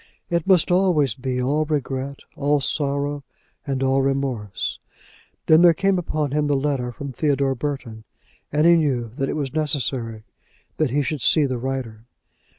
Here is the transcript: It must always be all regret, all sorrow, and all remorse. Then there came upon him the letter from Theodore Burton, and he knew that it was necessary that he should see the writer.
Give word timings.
It 0.31 0.47
must 0.47 0.71
always 0.71 1.13
be 1.13 1.39
all 1.39 1.63
regret, 1.65 2.21
all 2.35 2.59
sorrow, 2.59 3.23
and 3.67 3.83
all 3.83 4.01
remorse. 4.01 4.79
Then 5.45 5.61
there 5.61 5.75
came 5.75 5.99
upon 5.99 6.31
him 6.31 6.47
the 6.47 6.55
letter 6.55 6.91
from 6.91 7.11
Theodore 7.13 7.53
Burton, 7.53 8.03
and 8.51 8.65
he 8.65 8.73
knew 8.77 9.11
that 9.17 9.29
it 9.29 9.35
was 9.35 9.53
necessary 9.53 10.23
that 10.77 10.89
he 10.89 11.03
should 11.03 11.21
see 11.21 11.45
the 11.45 11.59
writer. 11.59 12.05